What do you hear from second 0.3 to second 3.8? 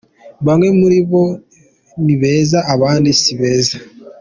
Bamwe muri bo nibeza abandi sibeza.